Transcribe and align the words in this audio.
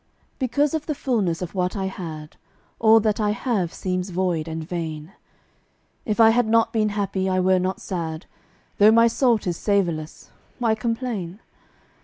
Because 0.39 0.73
of 0.73 0.87
the 0.87 0.95
fullness 0.95 1.43
of 1.43 1.53
what 1.53 1.75
I 1.77 1.85
had 1.85 2.35
All 2.79 2.99
that 3.01 3.19
I 3.19 3.33
have 3.45 3.71
seems 3.71 4.09
void 4.09 4.47
and 4.47 4.67
vain. 4.67 5.13
If 6.07 6.19
I 6.19 6.31
had 6.31 6.47
not 6.47 6.73
been 6.73 6.89
happy 6.89 7.29
I 7.29 7.39
were 7.39 7.59
not 7.59 7.79
sad; 7.79 8.25
Though 8.79 8.91
my 8.91 9.05
salt 9.05 9.45
is 9.45 9.57
savorless, 9.57 10.31
why 10.57 10.73
complain? 10.73 11.39